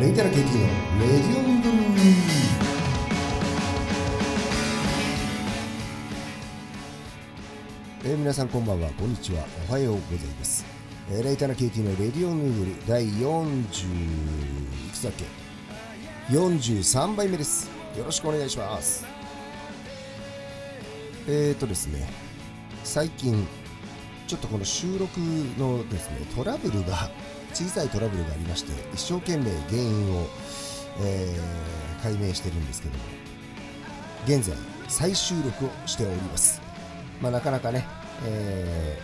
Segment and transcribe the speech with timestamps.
[0.00, 1.78] レイタラ KT のレディオンブルー
[8.04, 8.90] えー皆さんこんばんは。
[8.90, 9.44] こんにちは。
[9.68, 10.64] おはようございます、
[11.10, 13.66] えーレイタラ KT のレディオンヌードル第40
[14.86, 15.24] いくつだっけ
[16.32, 17.68] ？43杯目です。
[17.96, 19.04] よろしくお願いします。
[21.26, 22.08] えーとですね
[22.84, 23.44] 最近
[24.28, 25.18] ちょっとこの収録
[25.58, 27.10] のですねトラブルが
[27.58, 30.28] 小さいトラブルがありまして一生懸命原因を、
[31.02, 33.04] えー解明してるんですけども
[34.24, 36.62] 現在再収録をしております。
[37.20, 37.84] まあなかなかね、
[38.24, 39.00] え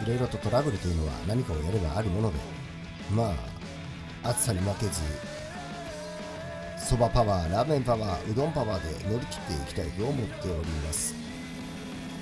[0.00, 2.38] ーいろいろとトラブルというのは何かをやればあるもので
[3.12, 3.34] ま
[4.22, 5.00] あ暑さに負けず
[6.78, 11.16] そばパワーラーメンパワーうどんパワーで乗り切っていきたいと思っております。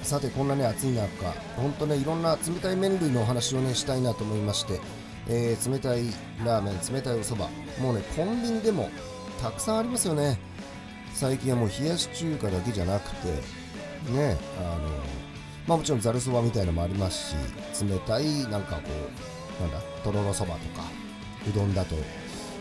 [0.02, 4.80] さてこんなね暑い中本当ねいろんな冷たい麺類のお話をねしたいなと思いまして、
[5.28, 6.04] えー冷たい
[6.44, 7.48] ラーメン冷たいお蕎麦。
[7.80, 8.90] もうねコンビニでも
[9.40, 10.38] たくさんありますよね。
[11.14, 13.28] 最近はもう冷やし中華だけじゃなくて
[14.10, 14.88] ねあの
[15.66, 18.82] まあもちろんざるそばみたいのもありますし冷たいなんかこ
[19.60, 20.84] うなんだとろろそばとか
[21.48, 21.94] うどんだと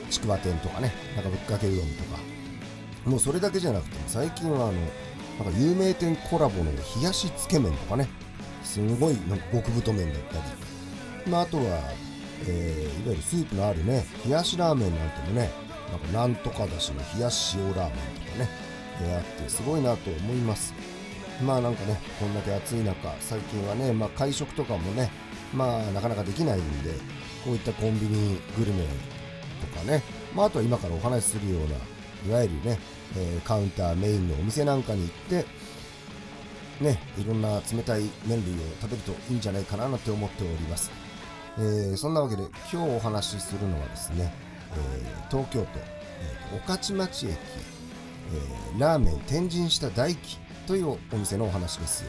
[0.09, 2.20] ちくわ天とかねなんかぶっかけうどんとか。
[3.05, 4.73] もうそれだけじゃなくても最近はあの
[5.44, 8.08] なんか有名店コラボの冷やしつけ麺とかね。
[8.64, 11.64] すごいなんか極太麺だったり、まあ、あとは、
[12.48, 15.52] えーいわゆるスープのあるね冷やしラーメンなんてもね
[15.92, 18.50] なんかなんとかだしの冷やし塩ラーメンとかね、
[19.02, 20.73] えーあってすごいなと思います。
[21.44, 25.09] まあなんかねこんだけ暑い中最近はね、まあ、会食とかもね
[25.54, 26.92] まあなかなかできないんで
[27.44, 28.86] こういったコンビニグルメ
[29.59, 30.04] とかね、
[30.36, 32.80] まあ、あとは今からお話しするようないわゆるね、
[33.17, 35.45] えーカウンターメインのお店なんかに行って
[36.81, 40.92] ねいろんな冷たい麺類を食べるといいんじゃないかななんて思っております、
[41.58, 44.34] えーそんなわけで今日お話しするのはですね、
[44.73, 52.05] えー東京都、えー御徒町駅、えーラーメン天神下大輝というお店のお話です、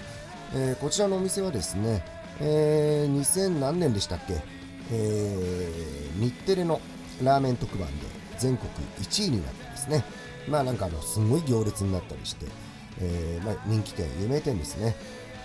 [0.54, 2.04] えーこちらのお店はですね、
[2.40, 4.34] えー2000何年でしたっけ、
[4.90, 6.80] えー日テレの
[7.22, 8.06] ラーメン特番で
[8.38, 8.70] 全国
[9.00, 10.04] 1位になってですね
[10.48, 12.46] まあなんかあのすごい行列になったりして、
[13.00, 14.94] えーまあ、人気店有名店ですね。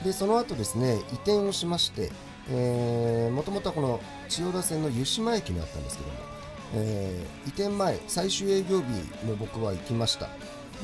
[0.03, 2.09] でその後ですね移転をしまして
[2.49, 6.15] もともとはこの千代田線の湯島駅にあったんですけども、
[6.75, 10.29] えー移転前最終営業日も僕は行きました。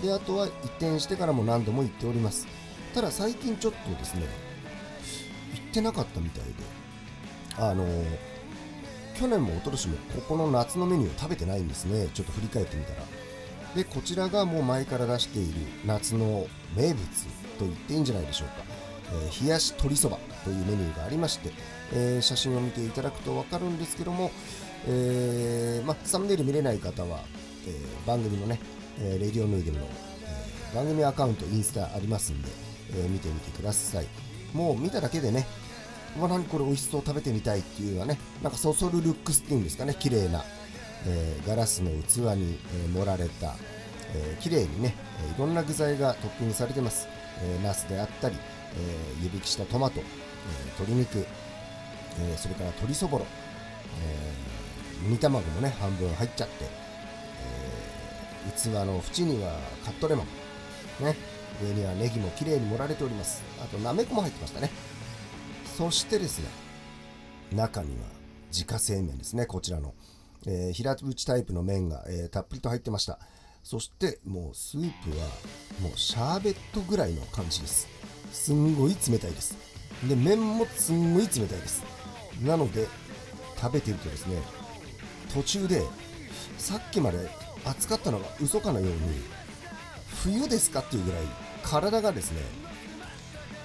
[0.01, 2.47] であとは移転してからも何度も行っております。
[2.93, 4.23] ただ最近ちょっとですね
[5.53, 6.51] 行ってなかったみたいで
[7.57, 8.05] あのー
[9.17, 12.09] 去年も一昨年もここの夏のメニューを食べてないんですね。
[12.13, 13.03] ちょっと振り返ってみたら。
[13.75, 15.53] でこちらがもう前から出している
[15.85, 16.97] 夏の名物
[17.57, 18.55] と言っていいんじゃないでしょうか、
[19.13, 20.17] えー冷やし鶏そば。
[20.45, 21.51] というメニューがありまして、
[21.93, 24.31] えー写真を見ていただくと分かるんですけども、
[24.87, 27.19] えーまあ、サムネイル見れない方は、
[27.67, 28.59] えー番組のね、
[28.99, 32.49] えーレディオヌードルの、えー番組アカウントインスタありますんで、
[32.91, 34.07] えー見てみてください。
[34.53, 35.45] もう見ただけでね
[36.17, 40.45] うわ何これ美味しそう食べてみたいっていうようなねなんかそそるルックスっていうんですかね綺麗な、
[41.05, 43.55] えーガラスの器に、えー盛られた、
[44.13, 44.95] えー綺麗にね、
[45.27, 47.09] えーいろんな具材がトッピングされてます、
[47.43, 48.37] えー、ナスであったり、
[48.75, 49.99] えー湯引きしたトマト、
[50.47, 53.25] え鶏肉、えーそれから鶏そぼろ、
[55.03, 60.23] えー、煮卵もね半分入っちゃって、えー器の縁にはカットレモ
[61.01, 61.15] ンね
[61.63, 63.43] 上にはネギも綺麗に盛られております。
[63.63, 64.69] あとなめこも入ってましたね。
[65.77, 66.47] そしてですね
[67.53, 68.07] 中には
[68.51, 69.93] 自家製麺ですねこちらの、
[70.45, 73.19] えー平打ちタイプの麺が、えーたっぷりと入ってました。
[73.63, 75.25] そしてもうスープは
[75.81, 77.87] もうシャーベットぐらいの感じです。
[78.31, 79.57] すんごい冷たいです。
[80.07, 81.83] で麺もすんごい冷たいです。
[82.43, 82.87] なので
[83.59, 84.37] 食べてるとですね
[85.33, 85.81] 途中で
[86.57, 87.29] さっきまで
[87.63, 88.95] 暑かったのが嘘かのように
[90.23, 91.21] 冬ですかっていうぐらい
[91.63, 92.41] 体がですね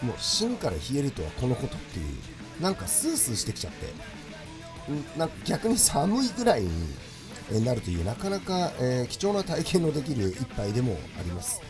[0.03, 11.61] もう芯から冷えるとはこのことっていうなんかスースーしてきちゃってなんか逆に寒いぐらいになるというなかなか、えー貴重な体験のできる一杯でもあります、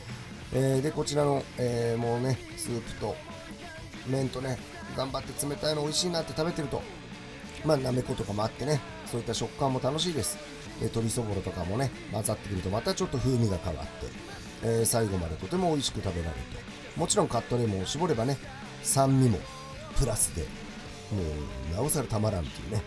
[0.52, 3.16] えーでこちらの、えーもうねスープと
[4.06, 4.58] 麺とね
[4.96, 6.82] 頑張って冷たいの美味しいなって食べてると
[7.64, 10.38] まあなめことかもあってねそういった食感も楽しいです、
[10.80, 13.90] え鶏そぼろとかもね混ざってくるとまたちょっと風味が変わって、
[14.62, 16.42] えー最後までとても美味しく食べられる
[16.94, 17.00] と。
[17.00, 18.36] もちろんカットレモンを絞ればね
[18.82, 19.38] 酸味も
[19.98, 20.48] プラスでも
[21.72, 22.82] うなおさらたまらんっていうね。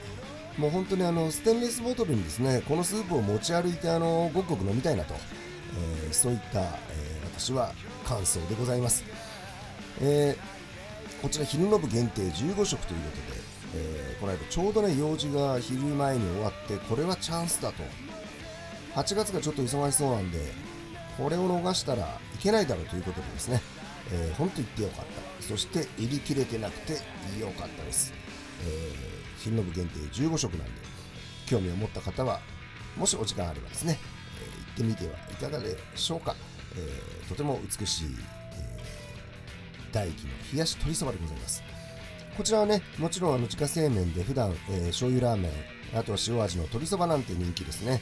[0.57, 5.15] もう本当にあのステンレスボトルにですねこのスープを持ち歩いてあのごくごく飲みたいなと、
[6.05, 7.73] えーそういった、えー私は
[8.05, 9.03] 感想でございます、
[9.99, 10.62] えー
[11.23, 13.41] こちら昼の部限定15食ということで、
[13.75, 17.83] えーこの間ちょうどね用事が昼前に終わってこれはチャンスだと。
[18.95, 20.39] 8月がちょっと忙しそうなんで
[21.17, 22.03] これを逃したら
[22.35, 23.61] いけないだろうということでですね、
[24.11, 25.43] えー、本当言ってよかった。
[25.43, 26.93] そして売り切れてなくて
[27.37, 28.13] よかったです、
[28.65, 30.71] えー、昼の部限定15食なんで
[31.45, 32.39] 興味を持った方は
[32.95, 33.99] もしお時間あればですね、
[34.41, 36.35] えー、行ってみてはいかがでしょうか、
[36.75, 38.07] えー、とても美しい、
[39.93, 41.63] 大気の冷やし鶏そばでございます。
[42.35, 48.01] こちらはね、もちろんあの自家製麺で普段、えー、醤油ラーメン、あとは塩味の鶏そばなんて人気ですね。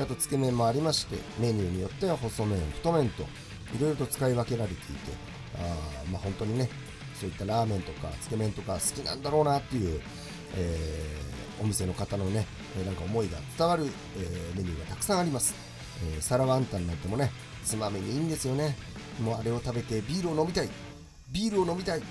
[0.00, 4.82] あとつけ麺もありましてメニューによっては細麺太麺といろいろと使い分けられていて
[5.58, 6.68] あまあ本当にね
[7.14, 10.00] そういったラーメンとかつけ麺とか好きなんだろうなっていう、
[10.54, 12.46] えー、お店の方のね
[12.84, 13.84] なんか思いが伝わる、
[14.18, 15.54] えー、メニューがたくさんあります、
[16.14, 17.30] えー、サラワンタンなんてもね
[17.64, 18.76] つまみにいいんですよね。
[19.20, 20.68] もうあれを食べてビールを飲みたい。
[21.30, 22.02] ビールを飲みたい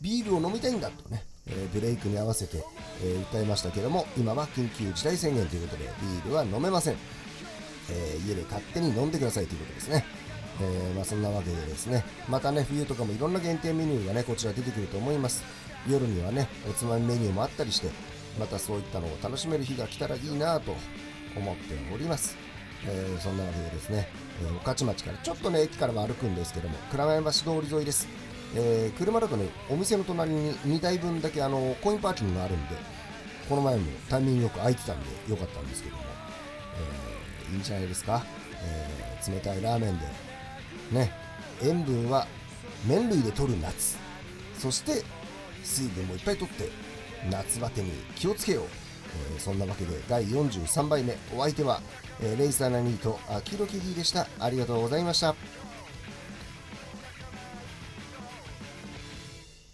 [0.00, 2.62] ビールを飲みたいんだとね、えー、ブレイクに合わせて、
[3.02, 6.96] えー、訴えましたけども今は緊急事態宣言ということでビールは飲めません
[7.90, 10.04] えー、家で勝手に飲んでくださいということですね。
[10.60, 15.44] え、まあ、そんなわけでですね、またね、冬とかもいろんな限定メニューがね、こちら出てくると思います。
[15.88, 17.88] 夜にはね、おつまみメニューもあったりして、
[18.38, 20.74] またそういったのを楽しめる日が来たらいいなと
[21.36, 22.36] 思っております。
[22.86, 24.08] えー、そんなわけでですね、
[24.42, 28.06] えー、御徒町からちょっとね、駅からも歩くんですけども、倉山橋通り沿いです。
[28.54, 32.76] えー、車だとね、お店の隣に2台分だけあのコインパーキングがあるんで、
[33.48, 36.02] この前もタイミングよく空いてたんでよかったんですけども、
[36.74, 37.18] えー
[37.52, 38.22] いいんじゃないですか、
[38.62, 40.06] えー、冷たいラーメンで。
[40.92, 41.12] ね。
[41.62, 42.26] 塩分は
[42.86, 43.98] 麺類で取る夏
[44.56, 45.02] そして
[45.64, 46.70] 水分もいっぱい取って
[47.28, 48.64] 夏バテに気をつけよう、
[49.34, 51.16] えー、そんなわけで第43杯目。
[51.36, 51.80] お相手は、
[52.20, 54.26] えー、レイサーナニーとアキロキディでした。
[54.38, 55.34] ありがとうございました。